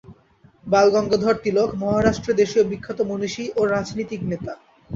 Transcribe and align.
বালগঙ্গাধর 0.65 1.35
তিলক 1.43 1.69
মহারাষ্ট্রদেশীয় 1.81 2.63
বিখ্যাত 2.63 2.99
মনীষী 3.09 3.45
ও 3.55 3.61
রাজনীতিক 3.65 4.21
নেতা। 4.23 4.53